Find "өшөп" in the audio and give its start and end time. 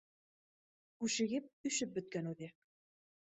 1.71-1.93